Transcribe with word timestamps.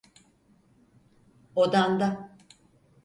Odanda. 1.63 2.09